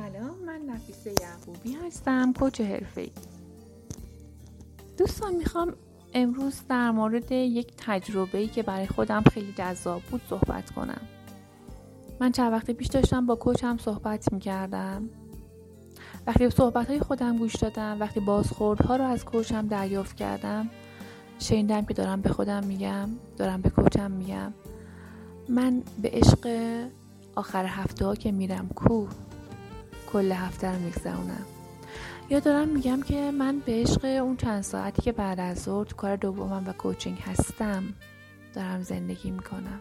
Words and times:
سلام 0.00 0.38
من 0.46 0.60
نفیسه 0.60 1.14
یعقوبی 1.20 1.72
هستم 1.72 2.32
کوچ 2.32 2.60
حرفه‌ای. 2.60 3.10
دوستان 4.98 5.34
می‌خوام 5.34 5.72
امروز 6.14 6.60
در 6.68 6.90
مورد 6.90 7.32
یک 7.32 7.72
تجربه‌ای 7.76 8.48
که 8.48 8.62
برای 8.62 8.86
خودم 8.86 9.22
خیلی 9.32 9.52
جذاب 9.52 10.02
بود 10.02 10.20
صحبت 10.30 10.70
کنم. 10.70 11.00
من 12.20 12.32
چند 12.32 12.52
وقت 12.52 12.70
پیش 12.70 12.86
داشتم 12.86 13.26
با 13.26 13.34
کوچم 13.34 13.78
صحبت 13.78 14.32
می‌کردم. 14.32 15.08
وقتی 16.26 16.44
به 16.44 16.50
صحبت 16.50 16.86
های 16.86 17.00
خودم 17.00 17.38
گوش 17.38 17.56
دادم 17.56 17.96
وقتی 18.00 18.20
بازخوردها 18.20 18.96
رو 18.96 19.04
از 19.04 19.24
کوچم 19.24 19.66
دریافت 19.66 20.16
کردم 20.16 20.70
شنیدم 21.38 21.84
که 21.84 21.94
دارم 21.94 22.20
به 22.20 22.28
خودم 22.28 22.64
میگم 22.64 23.08
دارم 23.36 23.60
به 23.60 23.70
کوچم 23.70 24.10
میگم. 24.10 24.52
من 25.48 25.82
به 26.02 26.10
عشق 26.12 26.48
آخر 27.34 27.66
هفته 27.66 28.06
ها 28.06 28.14
که 28.14 28.32
میرم 28.32 28.68
کو 28.68 29.06
کل 30.12 30.32
هفته 30.32 30.72
رو 30.72 30.78
میگذرونم. 30.78 31.46
یا 32.30 32.40
دارم 32.40 32.68
میگم 32.68 33.02
که 33.02 33.30
من 33.30 33.58
به 33.58 33.72
عشق 33.72 34.04
اون 34.04 34.36
چند 34.36 34.62
ساعتی 34.62 35.02
که 35.02 35.12
بعد 35.12 35.40
از 35.40 35.62
ظهر 35.62 35.84
تو 35.84 35.96
کار 35.96 36.16
دومم 36.16 36.64
و 36.66 36.72
کوچینگ 36.72 37.18
هستم 37.18 37.84
دارم 38.54 38.82
زندگی 38.82 39.30
می‌کنم. 39.30 39.80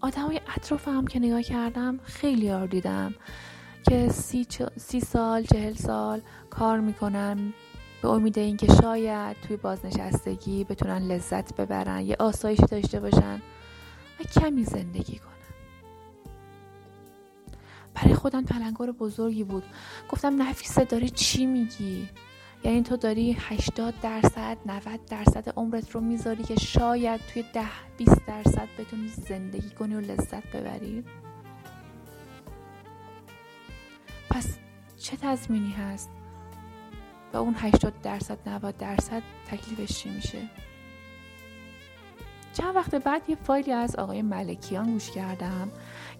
آدم 0.00 0.26
های 0.26 0.40
اطرافم 0.56 1.04
که 1.04 1.18
نگاه 1.18 1.42
کردم 1.42 2.00
خیلی 2.04 2.46
یار 2.46 2.66
دیدم 2.66 3.14
که 3.88 4.08
سی, 4.08 4.46
سی 4.76 5.00
سال 5.00 5.42
چهل 5.42 5.74
سال 5.74 6.20
کار 6.50 6.80
می‌کنن 6.80 7.52
به 8.02 8.08
امید 8.08 8.38
اینکه 8.38 8.66
شاید 8.82 9.36
توی 9.42 9.56
بازنشستگی 9.56 10.64
بتونن 10.64 10.98
لذت 10.98 11.56
ببرن 11.56 12.00
یه 12.00 12.16
آسایشی 12.18 12.66
داشته 12.66 13.00
باشن 13.00 13.42
و 14.20 14.22
کمی 14.40 14.64
زندگی 14.64 15.18
کنن. 15.18 15.33
برای 17.94 18.14
خودم 18.14 18.44
تلنگر 18.44 18.92
بزرگی 18.92 19.44
بود. 19.44 19.64
گفتم 20.08 20.42
نفیسه 20.42 20.84
داری 20.84 21.10
چی 21.10 21.46
میگی؟ 21.46 22.08
یعنی 22.64 22.82
تو 22.82 22.96
داری 22.96 23.36
80 23.40 23.94
درصد 24.02 24.58
90 24.66 25.04
درصد 25.04 25.52
عمرت 25.56 25.90
رو 25.90 26.00
می‌ذاری 26.00 26.42
که 26.42 26.56
شاید 26.56 27.20
توی 27.32 27.44
10 27.54 27.62
20 27.96 28.26
درصد 28.26 28.68
بتونی 28.78 29.08
زندگی 29.08 29.70
کنی 29.70 29.94
و 29.94 30.00
لذت 30.00 30.46
ببری؟ 30.46 31.04
پس 34.30 34.58
چه 34.98 35.16
تضمینی 35.16 35.70
هست؟ 35.70 36.10
و 37.32 37.36
اون 37.36 37.54
80 37.58 38.00
درصد 38.02 38.48
90 38.48 38.76
درصد 38.76 39.22
تکلیفش 39.50 39.98
چی 39.98 40.08
میشه؟ 40.08 40.38
چند 42.54 42.76
وقت 42.76 42.94
بعد 42.94 43.22
یه 43.28 43.36
فایلی 43.36 43.72
از 43.72 43.96
آقای 43.96 44.22
ملکیان 44.22 44.92
گوش 44.92 45.10
کردم 45.10 45.68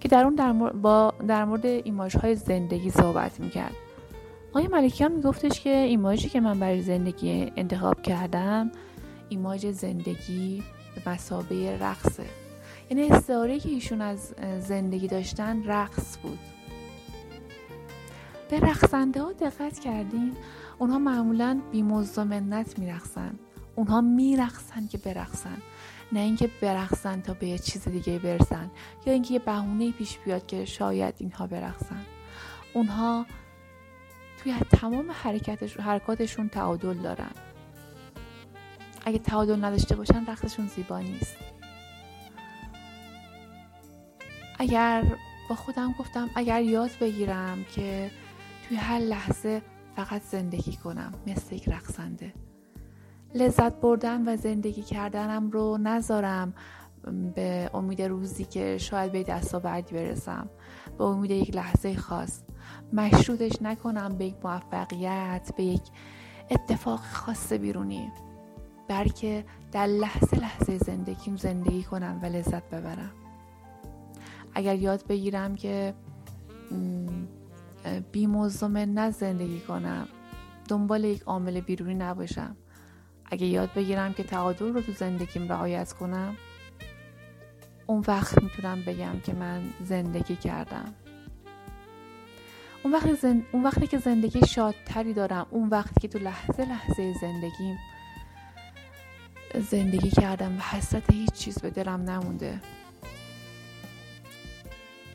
که 0.01 0.09
در 0.09 0.25
اون 0.25 0.35
در 0.35 0.53
مورد, 0.53 0.83
با 0.83 1.15
در 1.29 1.45
مورد 1.45 1.67
ایماج 1.67 2.17
های 2.17 2.35
زندگی 2.35 2.91
صحبت 2.91 3.41
می‌کرد. 3.41 3.75
آقای 4.51 4.69
ملکیان 4.69 5.13
میگفتش 5.13 5.61
که 5.61 5.71
ایماجی 5.71 6.29
که 6.29 6.41
من 6.41 6.61
برای 6.61 6.83
زندگی 6.83 7.53
انتخاب 7.57 8.03
کردم 8.03 8.71
ایماج 9.29 9.71
زندگی 9.71 10.63
به 10.95 11.11
مسابه 11.11 11.79
رقصه 11.79 12.25
یعنی 12.91 13.11
استعاره 13.11 13.59
که 13.59 13.69
ایشون 13.69 14.01
از 14.01 14.35
زندگی 14.61 15.09
داشتن 15.09 15.65
رقص 15.65 16.19
بود. 16.23 16.39
به 18.51 18.61
رقصنده 18.61 19.23
ها 19.23 19.33
دقت 19.33 19.79
کردین 19.79 20.37
اونها 20.79 20.99
معمولا 20.99 21.61
بی 21.73 21.83
منت 21.83 22.79
میرقصن. 22.79 23.35
اونها 23.77 24.01
میرقصن 24.01 24.87
که 24.87 24.99
برقصن. 24.99 25.59
نه 26.15 26.21
اینکه 26.21 26.51
برقصن 26.61 27.21
تا 27.21 27.35
به 27.35 27.47
یه 27.47 27.59
چیز 27.59 27.89
دیگه 27.89 28.19
برسن 28.19 28.71
یا 29.07 29.13
اینکه 29.13 29.35
یه 29.35 29.41
بهونه 29.41 29.93
پیش 29.93 30.19
بیاد 30.19 30.47
که 30.47 30.65
شاید 30.65 31.15
اینها 31.19 31.47
برقصن. 31.47 32.05
اونها 32.75 33.27
توی 34.43 34.55
تمام 34.71 35.11
حرکتش 35.11 35.77
حرکاتشون 35.77 36.49
تعادل 36.49 36.95
دارن. 36.95 37.31
اگه 39.05 39.19
تعادل 39.19 39.65
نداشته 39.65 39.97
باشن 39.97 40.27
رقصشون 40.27 40.67
زیبا 40.67 40.99
نیست. 40.99 41.37
اگر 44.59 45.05
با 45.49 45.55
خودم 45.55 45.95
گفتم 45.99 46.31
اگر 46.35 46.63
یاد 46.63 46.91
بگیرم 47.01 47.65
که 47.65 48.11
توی 48.69 48.77
هر 48.77 48.99
لحظه 48.99 49.63
فقط 49.97 50.23
زندگی 50.23 50.77
کنم 50.77 51.13
مثل 51.27 51.55
یک 51.55 51.69
رقصنده. 51.69 52.33
لذت 53.35 53.81
بردن 53.81 54.29
و 54.29 54.37
زندگی 54.37 54.83
کردنم 54.83 55.51
رو 55.51 55.79
نذارم 55.79 56.55
به 57.35 57.71
امید 57.75 58.03
روزی 58.03 58.45
که 58.45 58.79
شاید 58.79 59.13
به 59.13 59.23
دستا 59.23 59.59
بعدی 59.59 59.95
برسم. 59.95 60.51
به 60.99 61.05
امید 61.05 61.31
یک 61.31 61.57
لحظه 61.57 61.97
خاص. 61.97 62.43
مشروطش 62.93 63.63
نکنم 63.63 64.09
به 64.09 64.25
یک 64.25 64.35
موفقیت 64.45 65.51
به 65.57 65.65
یک 65.65 65.83
اتفاق 66.51 67.01
خاص 67.01 67.53
بیرونی. 67.53 68.13
بلکه 68.89 69.45
در 69.73 69.87
لحظه 69.87 70.37
لحظه 70.37 70.79
زندگیم 70.79 71.37
زندگی 71.37 71.83
کنم 71.83 72.21
و 72.23 72.27
لذت 72.27 72.71
ببرم. 72.71 73.13
اگر 74.55 74.75
یاد 74.75 75.07
بگیرم 75.07 75.55
که 75.55 75.95
بی 78.13 78.27
نه 78.27 79.11
زندگی 79.11 79.61
کنم. 79.61 80.09
دنبال 80.69 81.05
یک 81.05 81.23
عامل 81.23 81.61
بیرونی 81.61 81.95
نباشم. 81.95 82.57
اگه 83.31 83.47
یاد 83.47 83.73
بگیرم 83.75 84.13
که 84.13 84.23
تعادل 84.23 84.73
رو 84.73 84.81
تو 84.81 84.93
زندگیم 84.93 85.49
رعایت 85.49 85.93
کنم 85.93 86.37
اون 87.87 88.05
وقت 88.09 88.43
می‌تونم 88.43 88.83
بگم 88.83 89.21
که 89.21 89.33
من 89.33 89.63
زندگی 89.81 90.37
کردم. 90.37 90.95
اون 92.83 92.93
وقتی, 92.93 93.43
اون 93.53 93.63
وقتی 93.63 93.87
که 93.87 93.99
زندگی 93.99 94.47
شادتری 94.47 95.13
دارم 95.13 95.47
اون 95.51 95.69
وقتی 95.69 96.01
که 96.01 96.09
تو 96.09 96.19
لحظه 96.19 96.65
لحظه 96.65 97.15
زندگیم 97.21 97.79
زندگی 99.71 100.11
کردم 100.11 100.57
و 100.57 100.61
حسرت 100.61 101.13
هیچ 101.13 101.33
چیز 101.33 101.59
به 101.59 101.71
دلم 101.71 102.11
نمونده. 102.11 102.61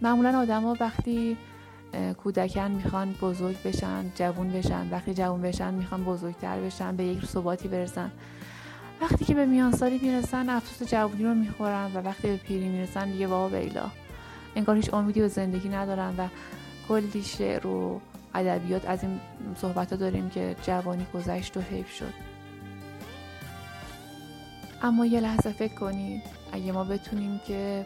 معمولا 0.02 0.40
آدما 0.40 0.78
وقتی 0.80 1.38
کودکان 2.18 2.72
می‌خوان 2.72 3.12
بزرگ 3.12 3.64
بشن 3.64 4.12
جوون 4.16 4.50
بشن. 4.50 4.90
وقتی 4.92 5.14
جوون 5.14 5.42
بشن 5.42 5.74
می‌خوان 5.74 6.04
بزرگتر 6.04 6.60
بشن 6.60 6.96
به 6.96 7.04
یک 7.04 7.26
ثباتی 7.26 7.68
برسن. 7.68 8.12
وقتی 9.02 9.26
که 9.26 9.34
به 9.34 9.46
میان 9.46 9.72
سالی 9.72 10.00
می‌رسن 10.04 10.50
افسوس 10.50 10.90
جوونی 10.90 11.24
رو 11.24 11.34
می‌خورن 11.34 11.92
و 11.94 12.02
وقتی 12.02 12.28
به 12.28 12.38
پیری 12.38 12.70
می‌رسن 12.70 13.12
دیگه 13.12 13.28
بابا 13.28 13.60
بیلا 13.60 13.86
انگار 14.56 14.76
هیچ 14.76 14.94
امیدی 14.94 15.22
به 15.22 15.28
زندگی 15.28 15.70
ندارن 15.70 16.14
و 16.18 16.28
کلی 16.88 17.24
شعر 17.24 17.68
و 17.68 18.02
ادبیات 18.36 18.90
از 18.90 19.04
این 19.04 19.20
صحبت 19.62 19.92
ها 19.92 19.96
داریم 19.96 20.30
که 20.30 20.56
جوانی 20.64 21.06
گذشت 21.14 21.58
و 21.58 21.62
حیف 21.62 21.92
شد. 21.92 22.14
اما 24.82 25.06
یه 25.06 25.20
لحظه 25.20 25.52
فکر 25.52 25.74
کنید 25.74 26.24
اگه 26.52 26.72
ما 26.72 26.84
بتونیم 26.84 27.40
که 27.48 27.86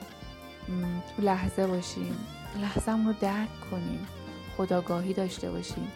تو 1.16 1.22
لحظه 1.22 1.68
باشیم 1.68 2.18
لحظه 2.62 2.91
رو 2.91 3.14
درک 3.22 3.69
کنیم. 3.72 4.08
خداگاهی 4.58 5.14
داشته 5.14 5.52
باشیم. 5.52 5.91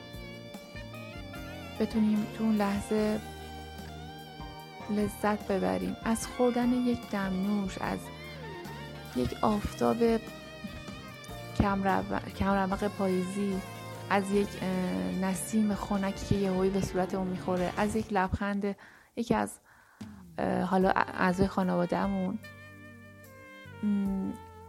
بتونیم 1.79 2.27
تو 2.37 2.43
اون 2.43 2.55
لحظه 2.55 3.19
لذت 4.89 5.47
ببریم. 5.47 5.95
از 6.03 6.27
خوردن 6.27 6.73
یک 6.73 7.09
دمنوش 7.09 7.77
از 7.81 7.99
یک 9.15 9.35
آفتاب 9.41 9.97
کمرمق 12.37 12.87
پاییزی 12.87 13.57
از 14.09 14.31
یک 14.31 14.47
نسیم 15.21 15.75
خنکی 15.75 16.25
که 16.25 16.35
یهویی 16.35 16.69
به 16.69 16.81
صورت 16.81 17.15
اون 17.15 17.27
می‌خوره 17.27 17.73
از 17.77 17.95
یک 17.95 18.13
لبخند 18.13 18.75
یکی 19.15 19.33
از 19.35 19.59
حالا 20.65 20.89
اعضای 20.95 21.47
خانوادهمون. 21.47 22.39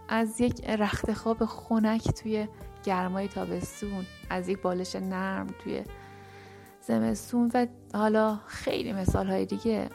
از 0.08 0.40
یک 0.40 0.64
رخت 0.64 1.12
خواب 1.12 1.44
خنک 1.44 2.10
توی 2.10 2.48
گرمای 2.84 3.28
تابستون 3.28 4.06
از 4.30 4.48
یک 4.48 4.62
بالش 4.62 4.96
نرم 4.96 5.46
توی 5.64 5.84
زمستون 6.80 7.50
و 7.54 7.66
حالا 7.94 8.38
خیلی 8.46 8.92
مثال 8.92 9.26
های 9.26 9.46
دیگه. 9.46 9.88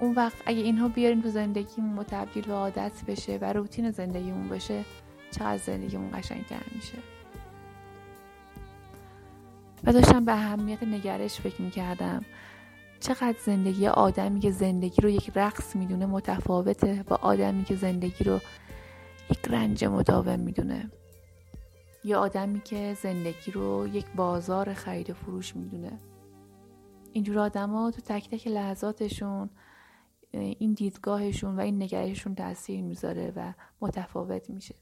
اون 0.00 0.14
وقت 0.14 0.36
اگه 0.46 0.60
اینها 0.60 0.88
بیاریم 0.88 1.20
تو 1.20 1.28
زندگیمون 1.28 1.98
و 1.98 2.02
تبدیل 2.02 2.44
به 2.44 2.52
عادت 2.52 2.92
بشه 3.08 3.38
و 3.40 3.52
روتین 3.52 3.90
زندگیمون 3.90 4.48
بشه 4.48 4.84
چقدر 5.30 5.58
زندگیمون 5.58 6.10
قشنگتر 6.20 6.62
میشه. 6.74 6.98
و 9.84 9.92
داشتم 9.92 10.24
به 10.24 10.32
اهمیت 10.32 10.82
نگرش 10.82 11.40
فکر 11.40 11.62
می‌کردم. 11.62 12.24
چقدر 13.00 13.36
زندگی 13.44 13.86
آدمی 13.86 14.40
که 14.40 14.50
زندگی 14.50 15.02
رو 15.02 15.08
یک 15.08 15.32
رقص 15.34 15.76
می‌دونه 15.76 16.06
متفاوته 16.06 17.04
با 17.08 17.16
آدمی 17.16 17.64
که 17.64 17.76
زندگی 17.76 18.24
رو 18.24 18.40
یک 19.30 19.48
رنج 19.48 19.84
مداوم 19.84 20.40
می‌دونه. 20.40 20.90
یا 22.04 22.20
آدمی 22.20 22.60
که 22.60 22.96
زندگی 23.02 23.50
رو 23.52 23.88
یک 23.92 24.06
بازار 24.16 24.74
خرید 24.74 25.10
و 25.10 25.14
فروش 25.14 25.56
می‌دونه. 25.56 25.98
اینجور 27.12 27.38
آدما 27.38 27.90
تو 27.90 28.00
تک 28.00 28.30
تک 28.30 28.46
لحظاتشون 28.46 29.50
این 30.30 30.72
دیدگاهشون 30.72 31.56
و 31.56 31.60
این 31.60 31.82
نگرششون 31.82 32.34
تاثیر 32.34 32.82
می‌ذاره 32.82 33.32
و 33.36 33.52
متفاوت 33.80 34.50
میشه. 34.50 34.74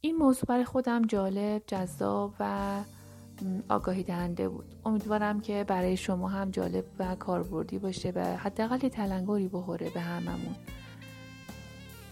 این 0.00 0.16
موضوع 0.16 0.44
برای 0.48 0.64
خودم 0.64 1.02
جالب 1.02 1.62
جذاب 1.66 2.34
و 2.40 2.82
آگاهی 3.68 4.02
دهنده 4.02 4.48
بود. 4.48 4.74
امیدوارم 4.84 5.40
که 5.40 5.64
برای 5.64 5.96
شما 5.96 6.28
هم 6.28 6.50
جالب 6.50 6.84
و 6.98 7.14
کاربردی 7.14 7.78
باشه 7.78 8.12
و 8.14 8.36
حداقل 8.36 8.78
یه 8.82 8.90
تلنگری 8.90 9.48
بخوره 9.48 9.90
به 9.90 10.00
هممون. 10.00 10.56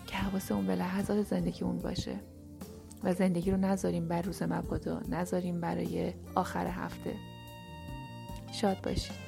که 0.07 0.17
حواسمون 0.17 0.67
به 0.67 0.77
لحظات 0.77 1.23
زندگیمون 1.23 1.79
باشه. 1.79 2.21
و 3.05 3.15
زندگی 3.15 3.51
رو 3.51 3.57
نذاریم 3.57 4.09
بر 4.09 4.23
روز 4.23 4.43
مبادا. 4.43 5.01
نذاریم 5.09 5.61
برای 5.61 6.13
آخر 6.35 6.67
هفته. 6.67 7.15
شاد 8.53 8.81
باشید. 8.83 9.25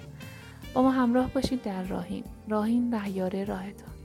با 0.75 0.83
ما 0.83 0.91
همراه 0.91 1.33
باشید 1.33 1.63
در 1.63 1.83
راهین. 1.83 2.25
راهین 2.49 2.95
رهیاره 2.95 3.45
راهتان 3.45 3.96